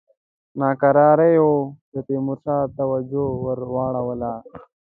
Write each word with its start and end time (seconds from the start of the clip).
ناکراریو 0.59 1.51
د 1.91 1.95
تیمورشاه 2.07 2.71
توجه 2.77 3.25
ور 3.43 3.59
واړوله. 3.73 4.33